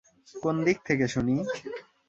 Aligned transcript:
কোন 0.35 0.55
দিক 0.65 0.77
থেকে 0.87 1.05
শুনি? 1.07 1.35